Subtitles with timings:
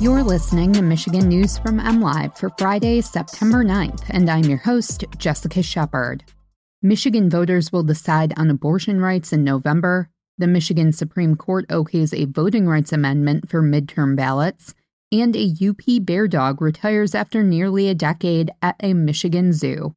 [0.00, 5.04] You're listening to Michigan News from MLive for Friday, September 9th, and I'm your host,
[5.16, 6.22] Jessica Shepard.
[6.80, 10.08] Michigan voters will decide on abortion rights in November.
[10.38, 14.72] The Michigan Supreme Court okays a voting rights amendment for midterm ballots.
[15.10, 19.96] And a UP bear dog retires after nearly a decade at a Michigan zoo.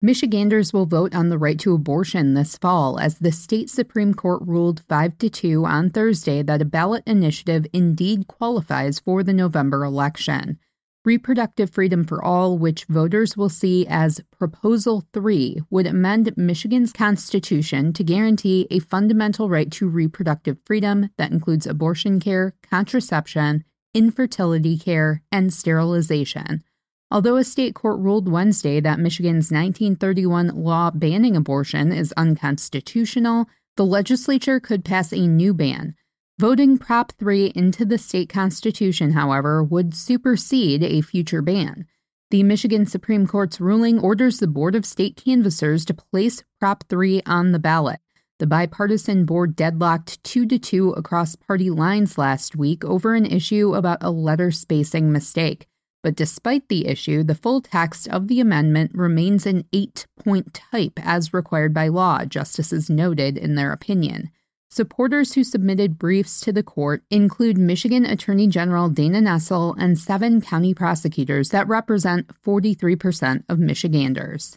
[0.00, 4.40] Michiganders will vote on the right to abortion this fall as the state Supreme Court
[4.46, 9.84] ruled 5 to 2 on Thursday that a ballot initiative indeed qualifies for the November
[9.84, 10.60] election.
[11.04, 17.92] Reproductive Freedom for All, which voters will see as Proposal 3, would amend Michigan's constitution
[17.94, 23.64] to guarantee a fundamental right to reproductive freedom that includes abortion care, contraception,
[23.94, 26.62] infertility care, and sterilization.
[27.10, 33.86] Although a state court ruled Wednesday that Michigan's 1931 law banning abortion is unconstitutional, the
[33.86, 35.94] legislature could pass a new ban.
[36.38, 41.86] Voting Prop 3 into the state constitution, however, would supersede a future ban.
[42.30, 47.22] The Michigan Supreme Court's ruling orders the Board of State Canvassers to place Prop 3
[47.24, 48.00] on the ballot.
[48.38, 53.74] The bipartisan board deadlocked 2 to 2 across party lines last week over an issue
[53.74, 55.66] about a letter spacing mistake.
[56.02, 60.98] But despite the issue, the full text of the amendment remains in eight point type
[61.02, 64.30] as required by law, justices noted in their opinion.
[64.70, 70.40] Supporters who submitted briefs to the court include Michigan Attorney General Dana Nessel and seven
[70.40, 74.56] county prosecutors that represent 43% of Michiganders.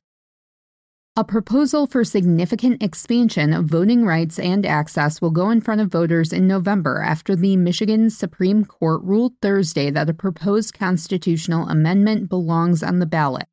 [1.18, 5.92] A proposal for significant expansion of voting rights and access will go in front of
[5.92, 12.30] voters in November after the Michigan Supreme Court ruled Thursday that a proposed constitutional amendment
[12.30, 13.48] belongs on the ballot.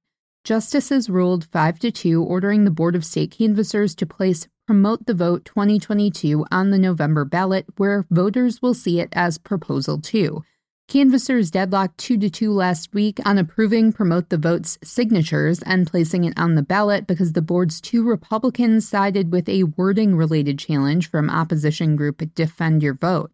[0.45, 5.15] Justices ruled 5 to 2 ordering the Board of State Canvassers to place Promote the
[5.15, 10.45] Vote 2022 on the November ballot where voters will see it as Proposal 2.
[10.89, 16.25] Canvassers deadlocked 2 to 2 last week on approving Promote the Vote's signatures and placing
[16.25, 21.11] it on the ballot because the board's two Republicans sided with a wording related challenge
[21.11, 23.31] from opposition group Defend Your Vote.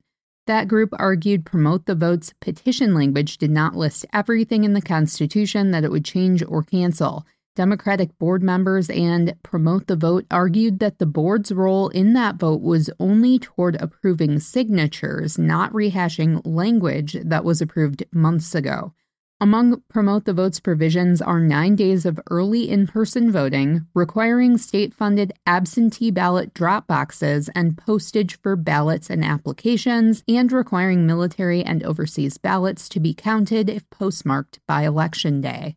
[0.49, 5.71] That group argued Promote the Vote's petition language did not list everything in the Constitution
[5.71, 7.25] that it would change or cancel.
[7.57, 12.61] Democratic board members and Promote the Vote argued that the board's role in that vote
[12.61, 18.93] was only toward approving signatures, not rehashing language that was approved months ago.
[19.41, 24.93] Among Promote the Vote's provisions are nine days of early in person voting, requiring state
[24.93, 31.85] funded absentee ballot drop boxes and postage for ballots and applications, and requiring military and
[31.85, 35.77] overseas ballots to be counted if postmarked by Election Day.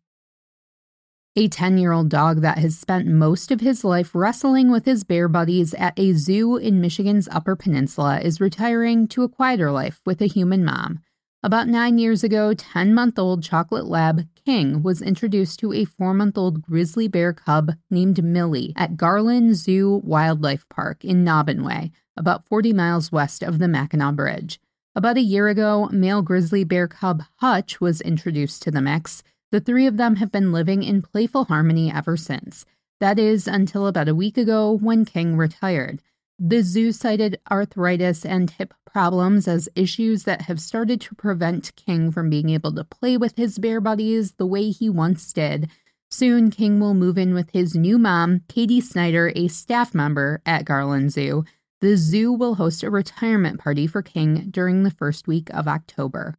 [1.38, 5.04] A 10 year old dog that has spent most of his life wrestling with his
[5.04, 10.00] bear buddies at a zoo in Michigan's Upper Peninsula is retiring to a quieter life
[10.04, 10.98] with a human mom.
[11.44, 16.12] About nine years ago, 10 month old chocolate lab King was introduced to a four
[16.12, 22.48] month old grizzly bear cub named Millie at GarLyn Zoo Wildlife Park in Naubinway, about
[22.48, 24.58] 40 miles west of the Mackinac Bridge.
[24.96, 29.22] About a year ago, male grizzly bear cub Hutch was introduced to the mix.
[29.50, 32.64] The three of them have been living in playful harmony ever since.
[33.00, 36.02] That is, until about a week ago when King retired.
[36.38, 42.12] The zoo cited arthritis and hip problems as issues that have started to prevent King
[42.12, 45.70] from being able to play with his bear buddies the way he once did.
[46.10, 50.64] Soon, King will move in with his new mom, Katie Snyder, a staff member at
[50.64, 51.44] GarLyn Zoo.
[51.80, 56.36] The zoo will host a retirement party for King during the first week of October.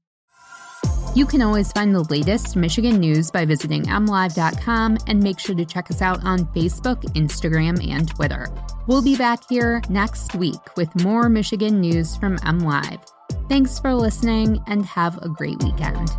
[1.16, 5.66] You can always find the latest Michigan news by visiting mlive.com and make sure to
[5.66, 8.48] check us out on Facebook, Instagram, and Twitter.
[8.86, 13.02] We'll be back here next week with more Michigan news from MLive.
[13.50, 16.10] Thanks for listening and have a great weekend.